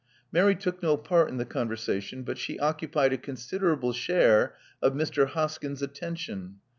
Mary 0.31 0.55
took 0.55 0.81
no 0.81 0.97
part 0.97 1.29
in 1.29 1.37
the 1.37 1.45
conversation; 1.45 2.23
but 2.23 2.39
she 2.39 2.57
occupied 2.57 3.13
a 3.13 3.19
considerable 3.19 3.93
share 3.93 4.55
of 4.81 4.93
Mr. 4.93 5.27
Hoskyn's 5.27 5.83
atten 5.83 6.15
tion. 6.15 6.55